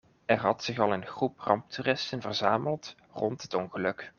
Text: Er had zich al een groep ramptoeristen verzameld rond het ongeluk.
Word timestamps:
Er 0.25 0.37
had 0.41 0.61
zich 0.63 0.79
al 0.79 0.93
een 0.93 1.05
groep 1.05 1.39
ramptoeristen 1.39 2.21
verzameld 2.21 2.95
rond 3.13 3.41
het 3.41 3.53
ongeluk. 3.53 4.09